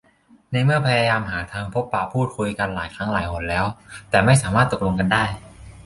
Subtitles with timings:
[0.51, 3.65] ในเมื่อพยายามหาทางพบปะพูดคุยกันหลายครั้งหลายหนแล้ว
[4.09, 5.25] แต่ไม่สามารถตกลงกันได้